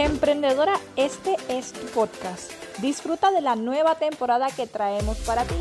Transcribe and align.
Emprendedora, 0.00 0.80
este 0.96 1.36
es 1.50 1.74
tu 1.74 1.84
podcast. 1.88 2.50
Disfruta 2.78 3.30
de 3.32 3.42
la 3.42 3.54
nueva 3.54 3.96
temporada 3.96 4.46
que 4.50 4.66
traemos 4.66 5.18
para 5.18 5.44
ti. 5.44 5.56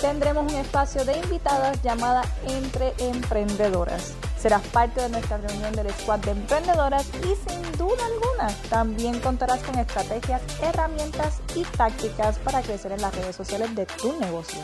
Tendremos 0.00 0.52
un 0.52 0.56
espacio 0.60 1.04
de 1.04 1.18
invitadas 1.18 1.82
llamada 1.82 2.22
Entre 2.46 2.94
Emprendedoras. 2.98 4.14
Serás 4.38 4.64
parte 4.68 5.00
de 5.00 5.08
nuestra 5.08 5.38
reunión 5.38 5.72
del 5.74 5.90
squad 5.90 6.20
de 6.20 6.30
emprendedoras 6.30 7.08
y 7.24 7.34
sin 7.50 7.72
duda 7.76 8.06
alguna 8.06 8.48
también 8.70 9.18
contarás 9.18 9.60
con 9.64 9.76
estrategias, 9.76 10.40
herramientas 10.62 11.40
y 11.56 11.64
tácticas 11.64 12.38
para 12.38 12.62
crecer 12.62 12.92
en 12.92 13.02
las 13.02 13.12
redes 13.16 13.34
sociales 13.34 13.74
de 13.74 13.86
tu 13.86 14.16
negocio. 14.20 14.60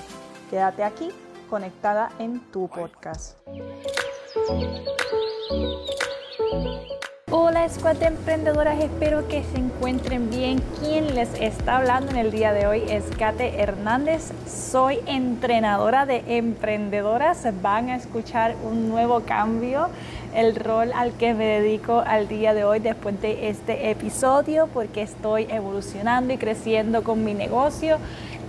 Quédate 0.51 0.85
aquí 0.85 1.09
conectada 1.49 2.13
en 2.21 2.39
tu 2.53 2.69
podcast. 2.69 3.39
Hola 7.61 7.93
de 7.93 8.07
Emprendedoras, 8.07 8.81
espero 8.81 9.29
que 9.29 9.45
se 9.45 9.59
encuentren 9.59 10.31
bien. 10.31 10.63
Quien 10.81 11.15
les 11.15 11.29
está 11.35 11.77
hablando 11.77 12.11
en 12.11 12.17
el 12.17 12.31
día 12.31 12.55
de 12.55 12.67
hoy 12.67 12.85
es 12.89 13.05
Kate 13.19 13.61
Hernández. 13.61 14.33
Soy 14.47 14.99
entrenadora 15.05 16.07
de 16.07 16.23
emprendedoras. 16.39 17.47
Van 17.61 17.91
a 17.91 17.97
escuchar 17.97 18.57
un 18.65 18.89
nuevo 18.89 19.21
cambio, 19.21 19.89
el 20.35 20.57
rol 20.57 20.91
al 20.95 21.13
que 21.13 21.35
me 21.35 21.45
dedico 21.45 22.03
al 22.07 22.29
día 22.29 22.55
de 22.55 22.65
hoy 22.65 22.79
después 22.79 23.21
de 23.21 23.51
este 23.51 23.91
episodio, 23.91 24.67
porque 24.73 25.03
estoy 25.03 25.47
evolucionando 25.51 26.33
y 26.33 26.39
creciendo 26.39 27.05
con 27.05 27.25
mi 27.25 27.35
negocio 27.35 27.99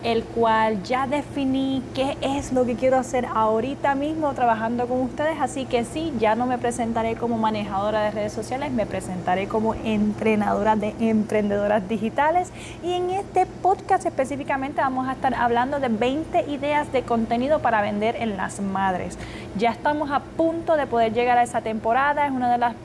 el 0.03 0.23
cual 0.23 0.81
ya 0.83 1.07
definí 1.07 1.83
qué 1.93 2.17
es 2.21 2.51
lo 2.51 2.65
que 2.65 2.75
quiero 2.75 2.97
hacer 2.97 3.27
ahorita 3.33 3.95
mismo 3.95 4.33
trabajando 4.33 4.87
con 4.87 5.01
ustedes, 5.01 5.37
así 5.39 5.65
que 5.65 5.85
sí, 5.85 6.13
ya 6.19 6.35
no 6.35 6.45
me 6.45 6.57
presentaré 6.57 7.15
como 7.15 7.37
manejadora 7.37 8.01
de 8.01 8.11
redes 8.11 8.33
sociales, 8.33 8.71
me 8.71 8.85
presentaré 8.85 9.47
como 9.47 9.75
entrenadora 9.75 10.75
de 10.75 10.95
emprendedoras 10.99 11.87
digitales 11.87 12.51
y 12.83 12.93
en 12.93 13.11
este 13.11 13.45
podcast 13.45 14.05
específicamente 14.05 14.81
vamos 14.81 15.07
a 15.07 15.13
estar 15.13 15.33
hablando 15.33 15.79
de 15.79 15.89
20 15.89 16.49
ideas 16.51 16.91
de 16.91 17.03
contenido 17.03 17.59
para 17.59 17.81
vender 17.81 18.15
en 18.15 18.37
las 18.37 18.59
madres. 18.61 19.17
Ya 19.57 19.71
estamos 19.71 20.11
a 20.11 20.21
punto 20.21 20.75
de 20.75 20.87
poder 20.87 21.13
llegar 21.13 21.37
a 21.37 21.43
esa 21.43 21.61
temporada, 21.61 22.25
es 22.25 22.31
una 22.31 22.51
de 22.51 22.57
las 22.57 22.75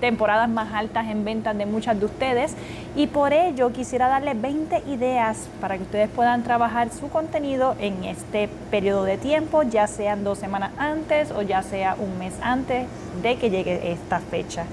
temporadas 0.00 0.48
más 0.48 0.72
altas 0.72 1.06
en 1.08 1.24
ventas 1.24 1.56
de 1.56 1.66
muchas 1.66 1.98
de 1.98 2.06
ustedes 2.06 2.54
y 2.96 3.06
por 3.06 3.32
ello 3.32 3.72
quisiera 3.72 4.08
darles 4.08 4.40
20 4.40 4.82
ideas 4.88 5.48
para 5.60 5.76
que 5.76 5.82
ustedes 5.84 6.08
puedan 6.10 6.42
trabajar 6.42 6.90
su 6.90 7.08
contenido 7.08 7.76
en 7.78 8.04
este 8.04 8.48
periodo 8.70 9.04
de 9.04 9.18
tiempo, 9.18 9.62
ya 9.62 9.86
sean 9.86 10.24
dos 10.24 10.38
semanas 10.38 10.72
antes 10.78 11.30
o 11.30 11.42
ya 11.42 11.62
sea 11.62 11.96
un 11.98 12.18
mes 12.18 12.34
antes 12.42 12.86
de 13.22 13.36
que 13.36 13.50
llegue 13.50 13.92
esta 13.92 14.20
fecha. 14.20 14.64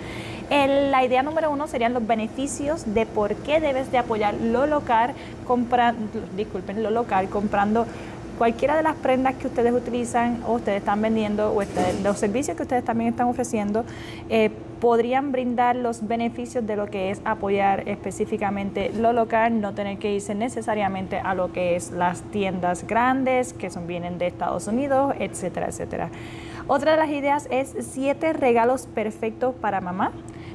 la 0.49 1.03
idea 1.03 1.23
número 1.23 1.49
uno 1.49 1.67
serían 1.67 1.93
los 1.93 2.05
beneficios 2.05 2.93
de 2.93 3.05
por 3.05 3.35
qué 3.35 3.59
debes 3.59 3.91
de 3.91 3.97
apoyar 3.97 4.33
lo 4.33 4.65
local, 4.67 5.13
comprando, 5.47 6.19
disculpen, 6.35 6.83
lo 6.83 6.91
local 6.91 7.29
comprando 7.29 7.85
cualquiera 8.37 8.75
de 8.75 8.81
las 8.81 8.95
prendas 8.95 9.35
que 9.35 9.45
ustedes 9.45 9.71
utilizan 9.71 10.41
o 10.47 10.53
ustedes 10.53 10.79
están 10.79 10.99
vendiendo 10.99 11.53
o 11.53 11.61
los 12.03 12.17
servicios 12.17 12.57
que 12.57 12.63
ustedes 12.63 12.83
también 12.83 13.11
están 13.11 13.27
ofreciendo 13.27 13.85
eh, 14.29 14.49
podrían 14.81 15.31
brindar 15.31 15.75
los 15.75 16.07
beneficios 16.07 16.65
de 16.65 16.75
lo 16.75 16.87
que 16.87 17.11
es 17.11 17.21
apoyar 17.23 17.87
específicamente 17.87 18.91
lo 18.91 19.13
local, 19.13 19.61
no 19.61 19.73
tener 19.73 19.99
que 19.99 20.11
irse 20.13 20.35
necesariamente 20.35 21.19
a 21.19 21.35
lo 21.35 21.53
que 21.53 21.75
es 21.75 21.91
las 21.91 22.23
tiendas 22.23 22.87
grandes 22.87 23.53
que 23.53 23.69
son 23.69 23.85
vienen 23.85 24.17
de 24.17 24.27
Estados 24.27 24.67
Unidos, 24.67 25.13
etcétera, 25.19 25.67
etcétera. 25.67 26.09
Otra 26.67 26.91
de 26.91 26.97
las 26.97 27.09
ideas 27.09 27.47
es 27.51 27.75
siete 27.79 28.33
regalos 28.33 28.87
perfectos 28.87 29.53
para 29.53 29.81
mamá. 29.81 30.11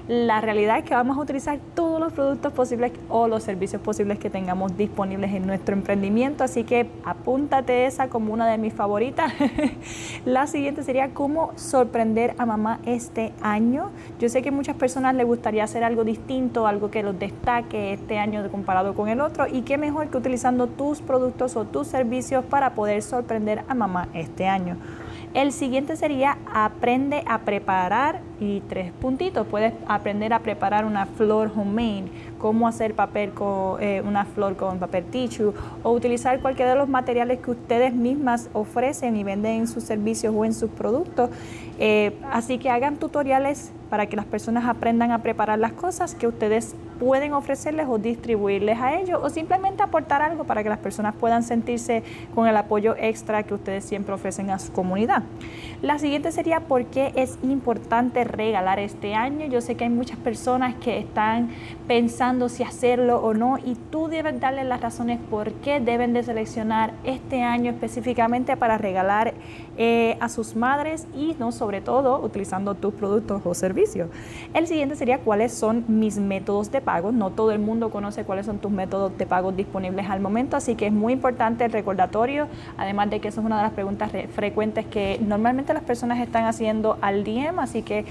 La 0.09 0.41
realidad 0.41 0.79
es 0.79 0.85
que 0.85 0.95
vamos 0.95 1.19
a 1.19 1.21
utilizar 1.21 1.59
todos 1.75 1.99
los 1.99 2.13
productos 2.13 2.53
posibles 2.53 2.93
o 3.09 3.27
los 3.27 3.43
servicios 3.43 3.83
posibles 3.83 4.21
que 4.21 4.31
tengamos 4.31 4.77
disponibles 4.77 5.35
en 5.35 5.49
nuestro 5.49 5.75
emprendimiento, 5.75 6.45
así 6.45 6.63
que 6.63 6.89
apúntate 7.05 7.87
esa 7.87 8.09
como 8.09 8.33
una 8.33 8.47
de 8.47 8.57
mis 8.57 8.73
favoritas. 8.73 9.33
la 10.25 10.47
siguiente 10.47 10.85
sería 10.85 11.13
cómo 11.13 11.51
sorprender 11.57 12.37
a 12.39 12.47
mamá 12.47 12.79
este 12.87 13.33
año. 13.43 13.91
Yo 14.21 14.29
sé 14.29 14.43
que 14.43 14.53
muchas 14.53 14.77
personas 14.77 15.13
les 15.17 15.27
gustaría 15.27 15.65
hacer 15.65 15.83
algo 15.83 16.05
distinto, 16.05 16.69
algo 16.69 16.89
que 16.89 17.03
los 17.03 17.19
destaque 17.19 17.93
este 17.93 18.19
año 18.19 18.49
comparado 18.49 18.95
con 18.95 19.09
el 19.09 19.21
otro 19.21 19.49
y 19.49 19.63
qué 19.63 19.77
mejor 19.77 20.09
que 20.09 20.19
utilizando 20.19 20.69
tus 20.69 21.03
productos 21.03 21.57
o 21.57 21.65
tus 21.65 21.89
servicios 21.89 22.45
para 22.45 22.75
poder 22.75 23.03
sorprender 23.03 23.65
a 23.67 23.75
mamá 23.75 24.07
este 24.15 24.47
año. 24.47 24.77
El 25.35 25.51
siguiente 25.53 25.97
sería 25.97 26.39
aprende 26.47 27.25
a 27.27 27.41
preparar 27.41 28.21
y 28.41 28.61
tres 28.69 28.93
puntitos. 28.93 29.47
Puedes 29.47 29.73
aprender 29.87 30.33
a 30.33 30.41
preparar 30.41 30.85
una 30.85 31.07
flor 31.07 31.51
homemade, 31.57 32.07
cómo 32.39 32.69
hacer 32.69 32.95
papel 32.95 33.31
con 33.31 33.83
eh, 33.83 34.03
una 34.07 34.25
flor 34.25 34.57
con 34.57 34.79
papel 34.79 35.05
tissue 35.05 35.55
o 35.83 35.93
utilizar 35.93 36.41
cualquiera 36.41 36.73
de 36.73 36.79
los 36.79 36.89
materiales 36.89 37.41
que 37.41 37.53
ustedes 37.53 37.95
mismas 37.95 38.49
ofrecen 38.53 39.17
y 39.17 39.25
venden 39.25 39.61
en 39.61 39.69
sus 39.69 39.85
servicios 39.85 40.35
o 40.37 40.45
en 40.45 40.53
sus 40.53 40.71
productos. 40.71 41.31
Eh, 41.79 42.17
así 42.31 42.59
que 42.59 42.71
hagan 42.71 42.97
tutoriales 42.97 43.73
para 43.91 44.07
que 44.07 44.17
las 44.17 44.25
personas 44.25 44.65
aprendan 44.67 45.13
a 45.13 45.23
preparar 45.23 45.59
las 45.59 45.73
cosas 45.73 46.15
que 46.15 46.27
ustedes 46.27 46.75
pueden 46.99 47.35
ofrecerles 47.35 47.87
o 47.89 47.99
distribuirles 47.99 48.81
a 48.81 48.99
ellos 48.99 49.21
o 49.23 49.29
simplemente 49.31 49.83
aportar 49.83 50.23
algo 50.23 50.45
para 50.45 50.63
que 50.63 50.69
las 50.69 50.79
personas 50.79 51.15
puedan 51.15 51.43
sentirse 51.43 52.03
con 52.35 52.49
el 52.49 52.57
apoyo 52.57 52.97
extra 52.99 53.43
que 53.43 53.55
ustedes 53.55 53.85
siempre 53.85 54.15
ofrecen 54.15 54.51
a 54.51 54.59
su 54.59 54.73
comunidad. 54.73 55.23
La 55.83 55.99
siguiente 55.99 56.33
sería 56.33 56.61
por 56.61 56.87
qué 56.87 57.13
es 57.17 57.39
importante 57.43 58.25
regalar 58.27 58.79
este 58.79 59.15
año. 59.15 59.47
Yo 59.47 59.61
sé 59.61 59.75
que 59.75 59.85
hay 59.85 59.91
muchas 59.91 60.19
personas 60.19 60.75
que 60.77 60.99
están 60.99 61.51
pensando 61.87 62.49
si 62.49 62.63
hacerlo 62.63 63.19
o 63.19 63.35
no 63.35 63.59
y 63.59 63.77
tú 63.91 64.09
debes 64.09 64.41
darles 64.41 64.67
las 64.67 64.81
razones 64.81 65.19
por 65.31 65.53
qué 65.53 65.81
deben 65.81 66.13
de 66.13 66.23
seleccionar 66.23 66.93
este 67.05 67.43
año 67.43 67.71
específicamente 67.71 68.57
para 68.57 68.79
regalar 68.79 69.35
eh, 69.79 70.17
a 70.21 70.29
sus 70.29 70.57
madres 70.57 71.07
y 71.15 71.37
no 71.39 71.53
sobre 71.53 71.81
todo 71.81 72.21
utilizando 72.21 72.75
tus 72.75 72.95
productos 72.95 73.43
o 73.45 73.55
servicios. 73.55 74.09
El 74.55 74.67
siguiente 74.67 74.97
sería 74.97 75.19
cuáles 75.19 75.53
son 75.53 75.85
mis 75.89 76.19
métodos 76.19 76.71
de 76.71 76.81
pago. 76.81 77.13
No 77.13 77.31
todo 77.31 77.53
el 77.53 77.59
mundo 77.59 77.91
conoce 77.91 78.25
cuáles 78.25 78.47
son 78.47 78.59
tus 78.59 78.71
métodos 78.71 79.17
de 79.19 79.27
pago 79.27 79.53
disponibles 79.53 80.09
al 80.09 80.21
momento, 80.21 80.57
así 80.57 80.75
que 80.75 80.87
es 80.87 80.93
muy 80.93 81.13
importante 81.13 81.65
el 81.65 81.73
recordatorio, 81.73 82.49
además 82.77 83.11
de 83.11 83.21
que 83.21 83.29
eso 83.29 83.41
es 83.41 83.47
una 83.47 83.59
de 83.59 83.63
las 83.65 83.73
preguntas 83.73 84.11
frecuentes 84.35 84.87
que 84.87 85.19
normalmente 85.21 85.75
las 85.75 85.83
personas 85.83 86.21
están 86.21 86.45
haciendo 86.45 86.99
al 87.01 87.25
DM, 87.25 87.59
así 87.59 87.83
que 87.83 88.05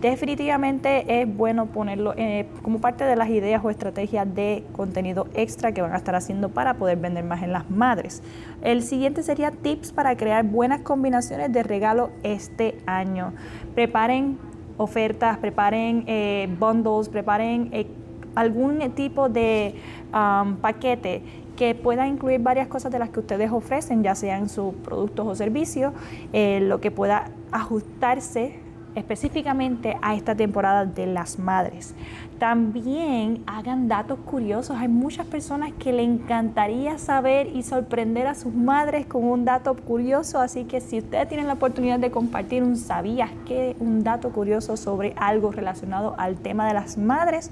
definitivamente 0.00 1.20
es 1.20 1.36
bueno 1.36 1.66
ponerlo 1.66 2.14
eh, 2.16 2.46
como 2.62 2.80
parte 2.80 3.04
de 3.04 3.16
las 3.16 3.28
ideas 3.28 3.64
o 3.64 3.70
estrategias 3.70 4.32
de 4.34 4.64
contenido 4.72 5.26
extra 5.34 5.72
que 5.72 5.82
van 5.82 5.92
a 5.92 5.96
estar 5.96 6.14
haciendo 6.14 6.50
para 6.50 6.74
poder 6.74 6.98
vender 6.98 7.24
más 7.24 7.42
en 7.42 7.52
las 7.52 7.68
madres. 7.70 8.22
El 8.62 8.82
siguiente 8.82 9.22
sería 9.22 9.50
tips 9.50 9.92
para 9.92 10.16
crear 10.16 10.44
buenas 10.44 10.82
combinaciones 10.82 11.52
de 11.52 11.62
regalo 11.62 12.10
este 12.22 12.78
año. 12.86 13.32
Preparen 13.74 14.38
ofertas, 14.76 15.38
preparen 15.38 16.04
eh, 16.06 16.48
bundles, 16.58 17.08
preparen 17.08 17.70
eh, 17.72 17.86
algún 18.34 18.78
tipo 18.92 19.28
de 19.28 19.74
um, 20.12 20.56
paquete 20.56 21.22
que 21.56 21.74
pueda 21.74 22.06
incluir 22.06 22.40
varias 22.40 22.68
cosas 22.68 22.92
de 22.92 23.00
las 23.00 23.08
que 23.08 23.18
ustedes 23.18 23.50
ofrecen, 23.50 24.04
ya 24.04 24.14
sean 24.14 24.48
sus 24.48 24.74
productos 24.74 25.26
o 25.26 25.34
servicios, 25.34 25.92
lo 26.32 26.80
que 26.80 26.92
pueda 26.92 27.32
ajustarse 27.50 28.60
específicamente 28.98 29.96
a 30.02 30.14
esta 30.14 30.34
temporada 30.34 30.84
de 30.84 31.06
las 31.06 31.38
madres. 31.38 31.94
También 32.38 33.42
hagan 33.46 33.88
datos 33.88 34.18
curiosos. 34.20 34.76
Hay 34.76 34.88
muchas 34.88 35.26
personas 35.26 35.72
que 35.78 35.92
le 35.92 36.02
encantaría 36.02 36.98
saber 36.98 37.48
y 37.48 37.62
sorprender 37.62 38.26
a 38.26 38.34
sus 38.34 38.54
madres 38.54 39.06
con 39.06 39.24
un 39.24 39.44
dato 39.44 39.74
curioso, 39.74 40.38
así 40.38 40.64
que 40.64 40.80
si 40.80 40.98
ustedes 40.98 41.28
tienen 41.28 41.46
la 41.46 41.54
oportunidad 41.54 41.98
de 41.98 42.10
compartir 42.10 42.62
un 42.62 42.76
sabías 42.76 43.30
que 43.46 43.76
un 43.80 44.04
dato 44.04 44.30
curioso 44.30 44.76
sobre 44.76 45.14
algo 45.16 45.50
relacionado 45.50 46.14
al 46.18 46.36
tema 46.36 46.68
de 46.68 46.74
las 46.74 46.96
madres, 46.96 47.50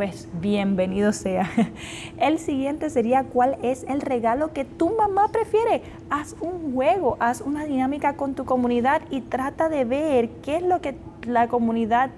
pues 0.00 0.28
bienvenido 0.40 1.12
sea. 1.12 1.50
El 2.16 2.38
siguiente 2.38 2.88
sería 2.88 3.24
cuál 3.24 3.58
es 3.62 3.84
el 3.86 4.00
regalo 4.00 4.50
que 4.54 4.64
tu 4.64 4.88
mamá 4.96 5.28
prefiere. 5.28 5.82
Haz 6.08 6.36
un 6.40 6.72
juego, 6.72 7.18
haz 7.20 7.42
una 7.42 7.66
dinámica 7.66 8.16
con 8.16 8.34
tu 8.34 8.46
comunidad 8.46 9.02
y 9.10 9.20
trata 9.20 9.68
de 9.68 9.84
ver 9.84 10.30
qué 10.42 10.56
es 10.56 10.62
lo 10.62 10.80
que 10.80 10.94
la 11.26 11.48
comunidad 11.48 12.08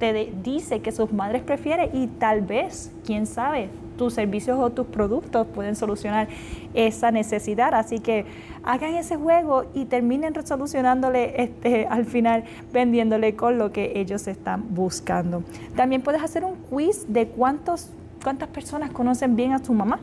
te 0.00 0.32
dice 0.42 0.80
que 0.80 0.90
sus 0.92 1.12
madres 1.12 1.42
prefieren 1.42 1.90
y 1.92 2.06
tal 2.06 2.40
vez, 2.40 2.90
quién 3.04 3.26
sabe, 3.26 3.68
tus 3.98 4.14
servicios 4.14 4.58
o 4.58 4.70
tus 4.70 4.86
productos 4.86 5.46
pueden 5.48 5.76
solucionar 5.76 6.26
esa 6.72 7.10
necesidad. 7.10 7.74
Así 7.74 8.00
que 8.00 8.24
hagan 8.64 8.94
ese 8.94 9.16
juego 9.16 9.66
y 9.74 9.84
terminen 9.84 10.32
resolucionándole 10.32 11.42
este, 11.42 11.86
al 11.86 12.06
final 12.06 12.44
vendiéndole 12.72 13.36
con 13.36 13.58
lo 13.58 13.72
que 13.72 13.92
ellos 14.00 14.26
están 14.26 14.74
buscando. 14.74 15.42
También 15.76 16.00
puedes 16.00 16.22
hacer 16.22 16.44
un 16.44 16.54
quiz 16.56 17.04
de 17.12 17.28
cuántos, 17.28 17.90
cuántas 18.24 18.48
personas 18.48 18.90
conocen 18.90 19.36
bien 19.36 19.52
a 19.52 19.58
tu 19.58 19.74
mamá. 19.74 20.00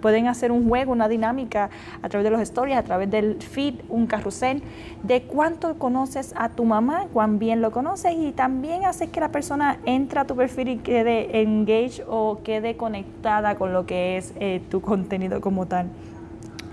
Pueden 0.00 0.28
hacer 0.28 0.52
un 0.52 0.68
juego, 0.68 0.92
una 0.92 1.08
dinámica 1.08 1.70
a 2.02 2.08
través 2.08 2.24
de 2.24 2.30
los 2.30 2.40
stories, 2.40 2.76
a 2.76 2.82
través 2.82 3.10
del 3.10 3.40
feed, 3.42 3.74
un 3.88 4.06
carrusel, 4.06 4.62
de 5.02 5.22
cuánto 5.22 5.78
conoces 5.78 6.34
a 6.36 6.50
tu 6.50 6.64
mamá, 6.64 7.06
cuán 7.12 7.38
bien 7.38 7.62
lo 7.62 7.70
conoces 7.70 8.14
y 8.16 8.32
también 8.32 8.84
haces 8.84 9.10
que 9.10 9.20
la 9.20 9.30
persona 9.30 9.78
entre 9.84 10.20
a 10.20 10.26
tu 10.26 10.36
perfil 10.36 10.68
y 10.68 10.76
quede 10.78 11.40
engage 11.40 12.04
o 12.08 12.40
quede 12.42 12.76
conectada 12.76 13.54
con 13.56 13.72
lo 13.72 13.86
que 13.86 14.16
es 14.16 14.32
eh, 14.40 14.62
tu 14.70 14.80
contenido 14.80 15.40
como 15.40 15.66
tal 15.66 15.88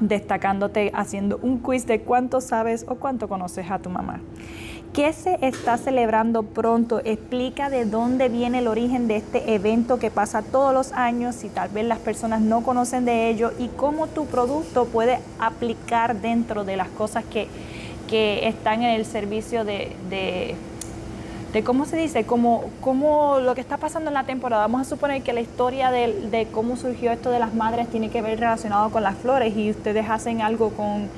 destacándote 0.02 0.92
haciendo 0.94 1.40
un 1.42 1.60
quiz 1.60 1.86
de 1.86 2.02
cuánto 2.02 2.42
sabes 2.42 2.86
o 2.90 2.96
cuánto 2.96 3.30
conoces 3.30 3.70
a 3.72 3.80
tu 3.80 3.90
mamá. 3.90 4.20
¿Qué 4.94 5.14
se 5.14 5.38
está 5.42 5.78
celebrando 5.78 6.44
pronto? 6.44 7.00
Explica 7.06 7.70
de 7.70 7.86
dónde 7.86 8.28
viene 8.28 8.60
el 8.60 8.68
origen 8.68 9.08
de 9.08 9.18
este 9.18 9.54
evento 9.54 10.00
que 10.00 10.12
pasa 10.12 10.42
todos 10.42 10.74
los 10.74 10.92
años, 10.92 11.36
si 11.36 11.48
tal 11.48 11.70
vez 11.70 11.86
las 11.86 12.00
personas 12.00 12.42
no 12.42 12.62
conocen 12.62 13.06
de 13.06 13.30
ello 13.30 13.52
y 13.58 13.70
cómo 13.70 14.08
tu 14.08 14.26
producto 14.26 14.86
puede 14.86 15.20
aplicar 15.40 16.18
dentro 16.20 16.66
de 16.66 16.76
las 16.76 16.90
cosas 16.90 17.24
que, 17.24 17.48
están 18.14 18.84
en 18.84 18.90
el 18.90 19.06
servicio 19.06 19.64
de 19.64 19.96
de 21.54 21.64
cómo 21.64 21.86
se 21.86 21.98
dice, 21.98 22.24
como, 22.24 22.64
como 22.80 23.40
lo 23.40 23.56
que 23.56 23.62
está 23.62 23.78
pasando 23.78 24.10
en 24.10 24.14
la 24.14 24.24
temporada. 24.24 24.64
Vamos 24.64 24.82
a 24.82 24.90
suponer 24.90 25.22
que 25.22 25.34
la 25.34 25.42
historia 25.42 25.92
de, 25.92 26.48
cómo 26.52 26.78
surgió 26.78 27.12
esto 27.12 27.30
de 27.30 27.40
las 27.40 27.54
madres 27.54 27.90
tiene 27.90 28.10
que 28.10 28.22
ver 28.22 28.40
relacionado 28.40 28.90
con 28.90 29.04
las 29.04 29.18
flores 29.18 29.56
y 29.56 29.70
ustedes 29.70 30.10
hacen 30.10 30.42
algo 30.42 30.70
con 30.70 31.10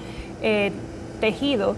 eh, 0.41 0.71
tejido. 1.19 1.75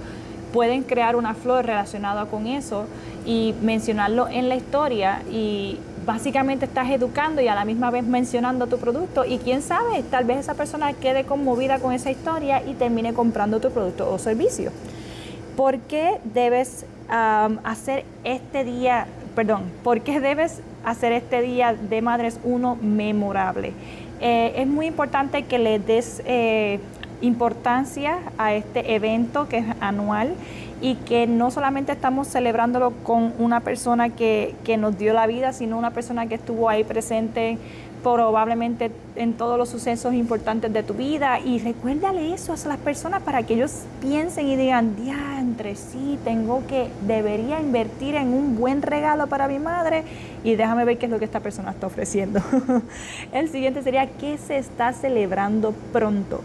Pueden 0.56 0.84
crear 0.84 1.18
una 1.18 1.34
flor 1.34 1.66
relacionada 1.66 2.28
con 2.28 2.48
eso 2.48 2.86
y 3.25 3.54
mencionarlo 3.62 4.30
en 4.30 4.48
la 4.48 4.56
historia 4.56 5.22
y 5.30 5.78
básicamente 6.06 6.63
estás 6.63 6.90
educando 6.92 7.42
y 7.42 7.50
a 7.50 7.56
la 7.56 7.66
misma 7.66 7.92
vez 7.92 8.06
mencionando 8.06 8.66
tu 8.68 8.78
producto 8.78 9.25
y 9.25 9.40
quién 9.40 9.62
sabe, 9.62 10.02
tal 10.10 10.24
vez 10.24 10.38
esa 10.38 10.54
persona 10.54 10.94
quede 10.94 11.25
conmovida 11.25 11.80
con 11.80 11.92
esa 11.92 12.10
historia 12.10 12.66
y 12.66 12.74
termine 12.75 13.13
comprando 13.13 13.60
tu 13.60 13.69
producto 13.69 14.10
o 14.10 14.18
servicio. 14.18 14.72
¿Por 15.57 15.80
qué 15.80 16.22
debes 16.34 16.86
hacer 17.10 18.06
este 18.24 18.63
día, 18.63 19.07
perdón, 19.36 19.63
por 19.84 20.00
qué 20.04 20.22
debes 20.22 20.62
hacer 20.86 21.12
este 21.12 21.42
día 21.42 21.74
de 21.74 22.02
Madres 22.02 22.40
uno 22.46 22.78
memorable? 22.81 23.74
Eh, 24.22 24.54
es 24.56 24.68
muy 24.68 24.86
importante 24.86 25.44
que 25.44 25.60
le 25.60 25.80
des 25.80 26.22
eh, 26.25 26.80
importancia 27.21 28.19
a 28.38 28.53
este 28.53 28.95
evento 28.95 29.47
que 29.47 29.59
es 29.59 29.65
anual 29.79 30.33
y 30.81 30.95
que 30.95 31.25
no 31.27 31.51
solamente 31.51 31.91
estamos 31.91 32.27
celebrándolo 32.27 32.91
con 33.03 33.33
una 33.39 33.62
persona 33.62 34.09
que, 34.09 34.56
que 34.63 34.77
nos 34.77 34.97
dio 34.97 35.13
la 35.13 35.25
vida, 35.25 35.53
sino 35.53 35.77
una 35.77 35.91
persona 35.91 36.27
que 36.27 36.35
estuvo 36.35 36.69
ahí 36.69 36.83
presente 36.83 37.57
probablemente 38.03 38.91
en 39.15 39.33
todos 39.33 39.57
los 39.57 39.69
sucesos 39.69 40.13
importantes 40.13 40.71
de 40.71 40.83
tu 40.83 40.94
vida. 40.94 41.39
Y 41.39 41.57
recuérdale 41.57 42.33
eso 42.33 42.53
a 42.53 42.67
las 42.67 42.77
personas 42.77 43.23
para 43.23 43.41
que 43.44 43.56
ellos 43.56 43.81
piensen 44.00 44.47
y 44.47 44.56
digan, 44.56 44.95
entre 45.56 45.75
sí, 45.75 46.19
tengo 46.25 46.68
que, 46.68 46.90
debería 47.07 47.62
invertir 47.62 48.16
en 48.16 48.34
un 48.34 48.57
buen 48.57 48.81
regalo 48.81 49.28
para 49.28 49.48
mi 49.48 49.57
madre 49.57 50.04
y 50.44 50.56
déjame 50.57 50.84
ver 50.84 50.98
qué 50.98 51.06
es 51.06 51.12
lo 51.13 51.18
que 51.18 51.24
esta 51.24 51.40
persona 51.40 51.72
está 51.72 51.88
ofreciendo. 51.88 52.42
El 53.31 53.48
siguiente 53.48 53.81
sería, 53.81 54.06
¿qué 54.06 54.38
se 54.38 54.57
está 54.57 54.92
celebrando 54.92 55.74
pronto? 55.94 56.42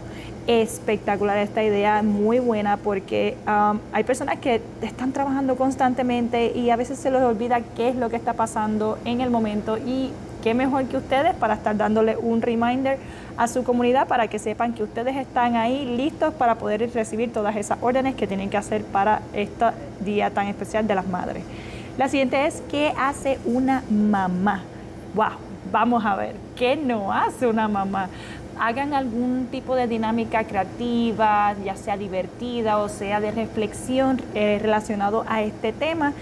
espectacular 0.47 1.37
esta 1.37 1.63
idea, 1.63 2.01
muy 2.01 2.39
buena 2.39 2.77
porque 2.77 3.37
hay 3.45 4.03
personas 4.03 4.39
que 4.39 4.59
están 4.81 5.11
trabajando 5.11 5.55
constantemente 5.55 6.51
y 6.57 6.71
a 6.71 6.75
veces 6.75 6.97
se 6.97 7.11
les 7.11 7.21
olvida 7.21 7.61
qué 7.75 7.89
es 7.89 7.95
lo 7.95 8.09
que 8.09 8.15
está 8.15 8.33
pasando 8.33 8.97
en 9.05 9.21
el 9.21 9.29
momento 9.29 9.77
y 9.77 10.09
qué 10.41 10.53
mejor 10.53 10.85
que 10.85 10.97
ustedes 10.97 11.33
para 11.35 11.53
estar 11.53 11.77
dándole 11.77 12.17
un 12.17 12.41
reminder 12.41 12.97
a 13.37 13.47
su 13.47 13.63
comunidad 13.63 14.07
para 14.07 14.27
que 14.27 14.39
sepan 14.39 14.73
que 14.73 14.83
ustedes 14.83 15.15
están 15.15 15.55
ahí 15.55 15.85
listos 15.85 16.33
para 16.33 16.55
poder 16.55 16.91
recibir 16.93 17.31
todas 17.31 17.55
esas 17.55 17.77
órdenes 17.81 18.15
que 18.15 18.27
tienen 18.27 18.49
que 18.49 18.57
hacer 18.57 18.83
para 18.83 19.21
este 19.33 19.65
día 20.03 20.31
tan 20.31 20.47
especial 20.47 20.87
de 20.87 20.95
las 20.95 21.07
madres. 21.07 21.43
La 21.97 22.07
siguiente 22.07 22.45
es, 22.45 22.61
¿qué 22.69 22.93
hace 22.97 23.39
una 23.45 23.83
mamá? 23.89 24.63
¡Wow! 25.13 25.51
Vamos 25.71 26.05
a 26.05 26.15
ver, 26.15 26.35
¿qué 26.55 26.75
no 26.75 27.13
hace 27.13 27.47
una 27.47 27.67
mamá? 27.67 28.09
Hagan 28.59 28.93
algún 28.93 29.47
tipo 29.51 29.75
de 29.75 29.87
dinámica 29.87 30.43
creativa, 30.43 31.55
ya 31.63 31.75
sea 31.75 31.97
divertida 31.97 32.77
o 32.77 32.89
sea 32.89 33.21
de 33.21 33.31
reflexión 33.31 34.21
eh, 34.35 34.59
relacionado 34.61 35.23
a 35.27 35.41
este 35.41 35.71
tema 35.71 36.13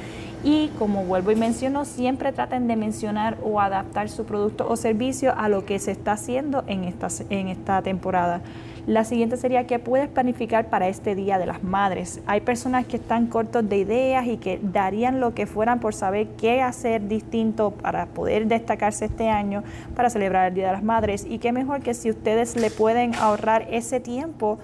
y 0.44 0.70
como 0.80 1.04
vuelvo 1.04 1.32
y 1.32 1.36
menciono, 1.36 1.86
siempre 1.86 2.32
traten 2.32 2.68
de 2.68 2.76
mencionar 2.76 3.38
o 3.44 3.60
adaptar 3.60 4.10
su 4.10 4.26
producto 4.26 4.68
o 4.70 4.76
servicio 4.76 5.34
a 5.38 5.50
lo 5.50 5.66
que 5.66 5.80
se 5.80 5.92
está 5.92 6.14
haciendo 6.14 6.64
en 6.68 6.86
esta, 6.86 7.08
en 7.30 7.50
esta 7.50 7.82
temporada. 7.82 8.42
La 8.88 9.04
siguiente 9.04 9.38
sería 9.38 9.68
que 9.68 9.78
puedes 9.78 10.08
planificar 10.08 10.70
para 10.70 10.88
este 10.88 11.14
Día 11.14 11.38
de 11.38 11.46
las 11.46 11.62
Madres. 11.64 12.22
Hay 12.26 12.42
personas 12.42 12.86
que 12.88 12.98
están 12.98 13.28
cortos 13.28 13.68
de 13.68 13.78
ideas 13.78 14.26
y 14.26 14.38
que 14.38 14.60
darían 14.64 15.20
lo 15.20 15.36
que 15.36 15.46
fueran 15.46 15.80
por 15.80 15.94
saber 15.94 16.30
qué 16.38 16.64
hacer 16.64 17.08
distinto 17.08 17.72
para 17.72 18.08
poder 18.08 18.48
destacarse 18.48 19.06
este 19.06 19.30
año 19.30 19.64
para 19.96 20.10
celebrar 20.10 20.48
el 20.48 20.54
Día 20.56 20.68
de 20.68 20.74
las 20.74 20.84
Madres. 20.84 21.26
Y 21.30 21.38
qué 21.38 21.52
mejor 21.52 21.82
que 21.82 21.94
si 21.94 22.10
ustedes 22.10 22.56
le 22.56 22.72
pueden 22.72 23.14
ahorrar 23.16 23.68
ese 23.70 24.00
tiempo 24.00 24.58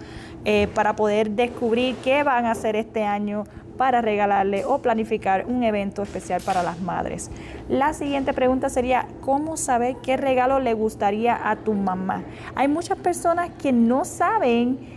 eh, 0.45 0.68
para 0.74 0.95
poder 0.95 1.31
descubrir 1.31 1.95
qué 2.03 2.24
van 2.24 2.45
a 2.45 2.51
hacer 2.51 2.75
este 2.75 3.03
año 3.03 3.45
para 3.77 4.01
regalarle 4.01 4.63
o 4.65 4.77
planificar 4.80 5.45
un 5.47 5.63
evento 5.63 6.03
especial 6.03 6.42
para 6.42 6.63
las 6.63 6.80
madres. 6.80 7.30
La 7.69 7.94
siguiente 7.94 8.33
pregunta 8.33 8.69
sería, 8.69 9.07
¿cómo 9.21 9.57
saber 9.57 9.97
qué 10.01 10.18
regalo 10.18 10.59
le 10.59 10.74
gustaría 10.74 11.50
a 11.50 11.57
tu 11.57 11.74
mamá? 11.74 12.24
Hay 12.56 12.68
muchas 12.68 12.97
personas 12.97 13.50
que 13.62 13.71
no 13.71 14.06
saben 14.06 14.95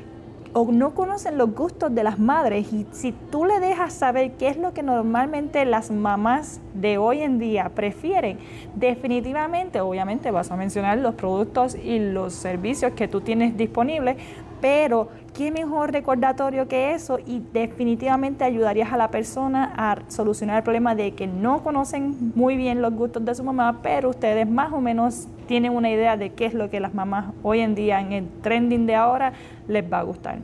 o 0.52 0.70
no 0.72 0.94
conocen 0.94 1.36
los 1.36 1.54
gustos 1.54 1.94
de 1.94 2.02
las 2.02 2.18
madres 2.18 2.72
y 2.72 2.86
si 2.92 3.12
tú 3.12 3.44
le 3.44 3.60
dejas 3.60 3.92
saber 3.92 4.32
qué 4.32 4.48
es 4.48 4.56
lo 4.56 4.72
que 4.72 4.82
normalmente 4.82 5.64
las 5.64 5.90
mamás 5.90 6.60
de 6.74 6.98
hoy 6.98 7.20
en 7.20 7.38
día 7.38 7.70
prefieren, 7.74 8.38
definitivamente, 8.74 9.80
obviamente 9.80 10.30
vas 10.30 10.50
a 10.50 10.56
mencionar 10.56 10.98
los 10.98 11.14
productos 11.14 11.74
y 11.74 11.98
los 11.98 12.32
servicios 12.32 12.92
que 12.92 13.08
tú 13.08 13.20
tienes 13.20 13.56
disponibles, 13.56 14.16
pero 14.60 15.08
qué 15.38 15.52
mejor 15.52 15.92
recordatorio 15.92 16.66
que 16.66 16.94
eso 16.94 17.20
y 17.24 17.40
definitivamente 17.52 18.42
ayudarías 18.42 18.92
a 18.92 18.96
la 18.96 19.12
persona 19.12 19.72
a 19.76 19.98
solucionar 20.10 20.56
el 20.56 20.62
problema 20.64 20.96
de 20.96 21.12
que 21.12 21.28
no 21.28 21.62
conocen 21.62 22.32
muy 22.34 22.56
bien 22.56 22.82
los 22.82 22.92
gustos 22.92 23.24
de 23.24 23.36
su 23.36 23.44
mamá, 23.44 23.78
pero 23.80 24.10
ustedes 24.10 24.50
más 24.50 24.72
o 24.72 24.80
menos 24.80 25.28
tienen 25.46 25.76
una 25.76 25.90
idea 25.90 26.16
de 26.16 26.30
qué 26.30 26.46
es 26.46 26.54
lo 26.54 26.70
que 26.70 26.80
las 26.80 26.92
mamás 26.92 27.32
hoy 27.44 27.60
en 27.60 27.76
día 27.76 28.00
en 28.00 28.12
el 28.12 28.28
trending 28.42 28.86
de 28.86 28.96
ahora 28.96 29.32
les 29.68 29.84
va 29.90 30.00
a 30.00 30.02
gustar. 30.02 30.38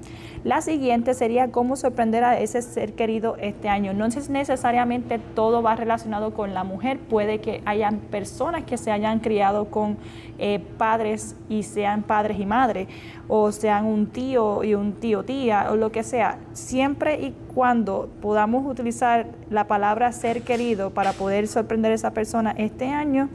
La 0.45 0.61
siguiente 0.61 1.15
sería 1.15 1.51
cómo 1.51 1.75
sorprender 1.75 2.23
a 2.23 2.39
ese 2.39 2.61
ser 2.61 2.93
querido 2.93 3.37
este 3.39 3.69
año. 3.69 3.95
No 3.95 4.05
es 4.05 4.29
necesariamente 4.29 5.19
todo 5.19 5.63
va 5.63 5.75
relacionado 5.75 6.35
con 6.35 6.53
la 6.53 6.65
mujer, 6.65 6.99
puede 6.99 7.41
que 7.41 7.63
hayan 7.65 7.99
personas 7.99 8.65
que 8.65 8.77
se 8.77 8.91
hayan 8.91 9.21
criado 9.21 9.67
con 9.67 9.97
eh, 10.39 10.61
padres 10.77 11.37
y 11.49 11.63
sean 11.63 12.03
padres 12.03 12.39
y 12.39 12.47
madres, 12.47 12.89
o 13.29 13.53
sean 13.53 13.87
un 13.87 14.07
tío 14.07 14.65
y 14.65 14.75
un 14.75 14.84
tío 14.93 15.25
tía, 15.25 15.69
o 15.71 15.77
lo 15.77 15.91
que 15.91 16.03
sea. 16.03 16.39
Siempre 16.53 17.21
y 17.21 17.35
cuando 17.55 18.09
podamos 18.21 18.67
utilizar 18.67 19.27
la 19.51 19.67
palabra 19.67 20.13
ser 20.13 20.43
querido 20.43 20.91
para 20.91 21.13
poder 21.13 21.49
sorprender 21.49 21.93
a 21.93 21.95
esa 21.95 22.13
persona 22.13 22.55
este 22.57 22.89
año, 22.89 23.29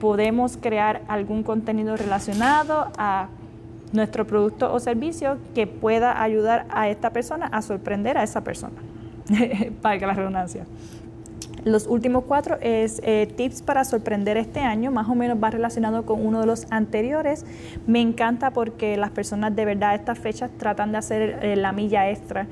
podemos 0.00 0.56
crear 0.56 1.02
algún 1.08 1.42
contenido 1.42 1.96
relacionado 1.96 2.90
a 2.96 3.28
nuestro 3.92 4.26
producto 4.26 4.72
o 4.72 4.80
servicio 4.80 5.38
que 5.54 5.66
pueda 5.66 6.22
ayudar 6.22 6.66
a 6.70 6.88
esta 6.88 7.10
persona 7.10 7.46
a 7.46 7.62
sorprender 7.62 8.18
a 8.18 8.22
esa 8.22 8.42
persona. 8.42 8.74
para 9.82 9.98
que 9.98 10.06
la 10.06 10.14
redundancia. 10.14 10.66
Los 11.64 11.86
últimos 11.86 12.24
cuatro 12.24 12.58
es 12.60 13.00
eh, 13.04 13.26
tips 13.36 13.62
para 13.62 13.84
sorprender 13.84 14.36
este 14.36 14.60
año, 14.60 14.90
más 14.90 15.08
o 15.08 15.14
menos 15.14 15.38
va 15.42 15.48
relacionado 15.50 16.04
con 16.04 16.24
uno 16.24 16.40
de 16.40 16.46
los 16.46 16.66
anteriores. 16.70 17.46
Me 17.86 18.02
encanta 18.02 18.50
porque 18.50 18.98
las 18.98 19.10
personas 19.10 19.56
de 19.56 19.64
verdad 19.64 19.94
estas 19.94 20.18
fechas 20.18 20.50
tratan 20.58 20.92
de 20.92 20.98
hacer 20.98 21.38
eh, 21.42 21.56
la 21.56 21.72
milla 21.72 22.10
extra 22.10 22.46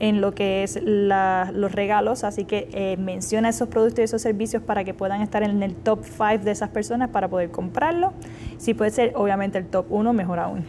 en 0.00 0.20
lo 0.20 0.34
que 0.34 0.64
es 0.64 0.80
los 0.82 1.72
regalos, 1.72 2.24
así 2.24 2.44
que 2.44 2.68
eh, 2.72 2.96
menciona 2.98 3.48
esos 3.48 3.68
productos 3.68 4.00
y 4.00 4.02
esos 4.02 4.20
servicios 4.20 4.62
para 4.62 4.84
que 4.84 4.94
puedan 4.94 5.22
estar 5.22 5.42
en 5.44 5.62
el 5.62 5.74
top 5.74 6.04
5 6.04 6.44
de 6.44 6.50
esas 6.50 6.68
personas 6.70 7.10
para 7.10 7.28
poder 7.28 7.50
comprarlo. 7.50 8.12
Si 8.58 8.74
puede 8.74 8.90
ser, 8.90 9.12
obviamente, 9.14 9.58
el 9.58 9.66
top 9.66 9.86
1, 9.90 10.12
mejor 10.12 10.40
aún. 10.40 10.64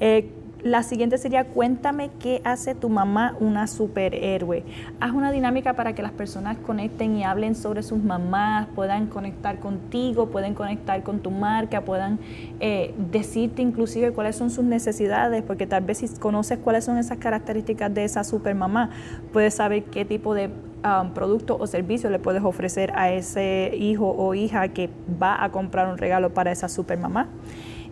la 0.64 0.82
siguiente 0.82 1.18
sería 1.18 1.44
cuéntame 1.44 2.10
qué 2.18 2.40
hace 2.42 2.74
tu 2.74 2.88
mamá 2.88 3.36
una 3.38 3.66
superhéroe. 3.66 4.64
Haz 4.98 5.12
una 5.12 5.30
dinámica 5.30 5.74
para 5.74 5.94
que 5.94 6.00
las 6.00 6.12
personas 6.12 6.56
conecten 6.56 7.16
y 7.16 7.22
hablen 7.22 7.54
sobre 7.54 7.82
sus 7.82 8.02
mamás, 8.02 8.66
puedan 8.74 9.06
conectar 9.08 9.60
contigo, 9.60 10.30
pueden 10.30 10.54
conectar 10.54 11.02
con 11.02 11.20
tu 11.20 11.30
marca, 11.30 11.82
puedan 11.82 12.18
eh, 12.60 12.94
decirte 13.12 13.60
inclusive 13.60 14.12
cuáles 14.12 14.36
son 14.36 14.50
sus 14.50 14.64
necesidades, 14.64 15.42
porque 15.42 15.66
tal 15.66 15.84
vez 15.84 15.98
si 15.98 16.08
conoces 16.08 16.58
cuáles 16.58 16.84
son 16.84 16.96
esas 16.96 17.18
características 17.18 17.92
de 17.92 18.04
esa 18.04 18.24
supermamá, 18.24 18.88
puedes 19.34 19.52
saber 19.52 19.84
qué 19.84 20.06
tipo 20.06 20.32
de 20.32 20.46
um, 20.46 21.10
producto 21.10 21.58
o 21.60 21.66
servicio 21.66 22.08
le 22.08 22.18
puedes 22.18 22.42
ofrecer 22.42 22.90
a 22.96 23.12
ese 23.12 23.76
hijo 23.78 24.08
o 24.16 24.34
hija 24.34 24.68
que 24.68 24.88
va 25.22 25.44
a 25.44 25.50
comprar 25.50 25.88
un 25.88 25.98
regalo 25.98 26.32
para 26.32 26.52
esa 26.52 26.70
supermamá. 26.70 27.28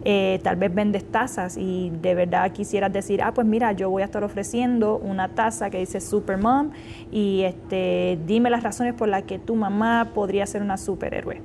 Eh, 0.05 0.41
tal 0.43 0.57
vez 0.57 0.75
vendes 0.75 1.05
tazas 1.05 1.57
y 1.57 1.91
de 2.03 2.15
verdad 2.15 2.51
quisieras 2.53 2.93
decir, 2.93 3.23
ah, 3.23 3.33
pues 3.33 3.47
mira, 3.47 3.73
yo 3.73 3.89
voy 3.91 4.03
a 4.03 4.07
estar 4.07 4.25
ofreciendo 4.25 4.97
una 4.99 5.29
taza 5.29 5.71
que 5.71 5.79
dice 5.79 6.01
Supermom 6.01 6.71
y 7.11 7.43
este, 7.43 8.19
dime 8.27 8.51
las 8.51 8.63
razones 8.63 8.95
por 8.95 9.09
las 9.09 9.23
que 9.23 9.39
tu 9.39 9.55
mamá 9.55 10.11
podría 10.15 10.47
ser 10.47 10.63
una 10.63 10.77
superhéroe. 10.77 11.41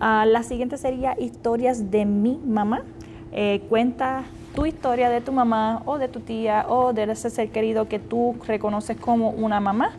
Ah, 0.00 0.24
la 0.26 0.42
siguiente 0.42 0.76
sería 0.78 1.14
historias 1.18 1.90
de 1.90 2.04
mi 2.04 2.40
mamá. 2.44 2.82
Eh, 3.34 3.62
cuenta 3.68 4.24
tu 4.54 4.66
historia 4.66 5.08
de 5.08 5.20
tu 5.20 5.32
mamá 5.32 5.82
o 5.86 5.98
de 5.98 6.08
tu 6.08 6.20
tía 6.20 6.66
o 6.68 6.92
de 6.92 7.04
ese 7.04 7.30
ser 7.30 7.48
querido 7.50 7.88
que 7.88 7.98
tú 7.98 8.36
reconoces 8.46 8.96
como 8.96 9.30
una 9.30 9.60
mamá. 9.60 9.92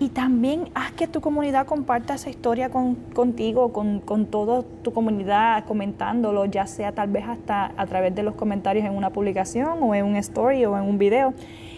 Y 0.00 0.08
también 0.08 0.70
haz 0.74 0.92
que 0.92 1.06
tu 1.06 1.20
comunidad 1.20 1.66
comparta 1.66 2.14
esa 2.14 2.30
historia 2.30 2.70
contigo, 2.70 3.70
con, 3.70 4.00
con 4.00 4.24
toda 4.24 4.62
tu 4.82 4.94
comunidad, 4.94 5.66
comentándolo, 5.66 6.46
ya 6.46 6.66
sea 6.66 6.92
tal 6.92 7.10
vez 7.10 7.24
hasta 7.28 7.74
a 7.76 7.86
través 7.86 8.14
de 8.14 8.22
los 8.22 8.34
comentarios 8.34 8.86
en 8.86 8.96
una 8.96 9.10
publicación 9.10 9.82
o 9.82 9.94
en 9.94 10.06
un 10.06 10.16
story 10.16 10.64
o 10.64 10.78
en 10.78 10.84
un 10.84 10.96
video. 10.96 11.34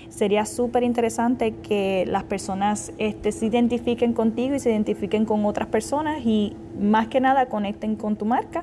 Sería 0.08 0.46
súper 0.46 0.84
interesante 0.84 1.52
que 1.64 2.04
las 2.06 2.22
personas 2.22 2.92
este, 2.98 3.32
se 3.32 3.46
identifiquen 3.46 4.12
contigo 4.12 4.54
y 4.54 4.60
se 4.60 4.70
identifiquen 4.70 5.24
con 5.24 5.44
otras 5.44 5.66
personas 5.66 6.24
y 6.24 6.54
más 6.78 7.08
que 7.08 7.20
nada 7.20 7.46
conecten 7.46 7.96
con 7.96 8.14
tu 8.14 8.24
marca. 8.24 8.62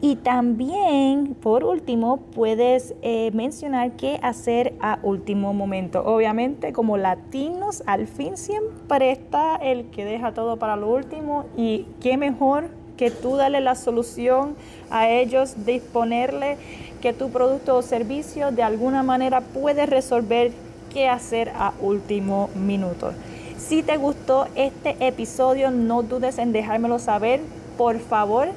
Y 0.00 0.14
también, 0.16 1.34
por 1.34 1.64
último, 1.64 2.18
puedes 2.18 2.94
eh, 3.02 3.32
mencionar 3.34 3.92
qué 3.92 4.20
hacer 4.22 4.74
a 4.80 5.00
último 5.02 5.52
momento. 5.54 6.04
Obviamente, 6.04 6.72
como 6.72 6.96
latinos, 6.96 7.82
al 7.84 8.06
fin 8.06 8.36
siempre 8.36 9.10
está 9.10 9.56
el 9.56 9.86
que 9.86 10.04
deja 10.04 10.32
todo 10.34 10.56
para 10.56 10.76
lo 10.76 10.88
último 10.88 11.46
y 11.56 11.86
qué 12.00 12.16
mejor 12.16 12.68
que 12.96 13.10
tú 13.10 13.36
darle 13.36 13.60
la 13.60 13.74
solución 13.74 14.54
a 14.88 15.08
ellos, 15.08 15.64
disponerle 15.66 16.58
que 17.00 17.12
tu 17.12 17.30
producto 17.30 17.76
o 17.76 17.82
servicio 17.82 18.52
de 18.52 18.62
alguna 18.62 19.02
manera 19.02 19.40
puede 19.40 19.86
resolver 19.86 20.52
qué 20.92 21.08
hacer 21.08 21.50
a 21.56 21.72
último 21.80 22.50
minuto. 22.54 23.12
Si 23.56 23.82
te 23.82 23.96
gustó 23.96 24.46
este 24.54 24.96
episodio, 25.00 25.70
no 25.72 26.02
dudes 26.02 26.38
en 26.38 26.52
dejármelo 26.52 26.98
saber. 27.00 27.40
Por 27.76 27.98
favor, 27.98 28.48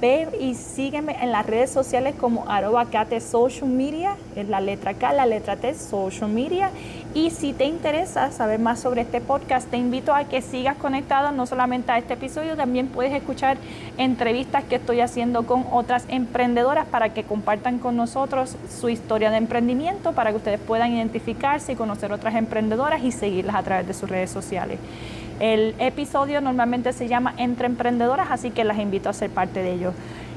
Ve 0.00 0.28
y 0.40 0.54
sígueme 0.54 1.16
en 1.20 1.32
las 1.32 1.44
redes 1.44 1.70
sociales 1.70 2.14
como 2.18 2.48
arroba 2.48 2.86
Social 3.20 3.68
Media, 3.68 4.16
es 4.36 4.48
la 4.48 4.60
letra 4.60 4.94
K, 4.94 5.12
la 5.12 5.26
letra 5.26 5.56
T, 5.56 5.74
Social 5.74 6.30
Media. 6.30 6.70
Y 7.14 7.30
si 7.30 7.52
te 7.52 7.64
interesa 7.64 8.30
saber 8.30 8.58
más 8.58 8.80
sobre 8.80 9.02
este 9.02 9.20
podcast, 9.20 9.68
te 9.68 9.76
invito 9.76 10.14
a 10.14 10.24
que 10.24 10.40
sigas 10.40 10.76
conectado 10.76 11.30
no 11.32 11.46
solamente 11.46 11.92
a 11.92 11.98
este 11.98 12.14
episodio, 12.14 12.56
también 12.56 12.88
puedes 12.88 13.12
escuchar 13.12 13.58
entrevistas 13.98 14.64
que 14.64 14.76
estoy 14.76 15.00
haciendo 15.00 15.46
con 15.46 15.66
otras 15.70 16.04
emprendedoras 16.08 16.86
para 16.86 17.12
que 17.12 17.24
compartan 17.24 17.78
con 17.78 17.96
nosotros 17.96 18.56
su 18.80 18.88
historia 18.88 19.30
de 19.30 19.36
emprendimiento, 19.36 20.12
para 20.12 20.30
que 20.30 20.36
ustedes 20.36 20.60
puedan 20.60 20.92
identificarse 20.92 21.72
y 21.72 21.76
conocer 21.76 22.12
otras 22.12 22.34
emprendedoras 22.34 23.02
y 23.02 23.12
seguirlas 23.12 23.56
a 23.56 23.62
través 23.62 23.86
de 23.86 23.94
sus 23.94 24.08
redes 24.08 24.30
sociales. 24.30 24.78
El 25.42 25.74
episodio 25.80 26.40
normalmente 26.40 26.92
se 26.92 27.08
llama 27.08 27.34
Entre 27.36 27.66
Emprendedoras, 27.66 28.28
así 28.30 28.52
que 28.52 28.62
las 28.62 28.78
invito 28.78 29.08
a 29.08 29.12
ser 29.12 29.28
parte 29.28 29.60
de 29.60 29.72
ello. 29.72 29.92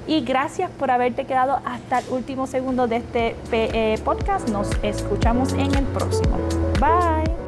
Y 0.08 0.22
gracias 0.22 0.72
por 0.72 0.90
haberte 0.90 1.26
quedado 1.26 1.60
hasta 1.64 2.00
el 2.00 2.06
último 2.10 2.48
segundo 2.48 2.88
de 2.88 2.98
este 2.98 3.36
eh, 3.52 4.00
podcast. 4.04 4.50
Nos 4.50 4.68
escuchamos 4.82 5.54
en 5.54 5.76
el 5.76 5.84
próximo. 5.86 6.40
Bye. 6.80 7.45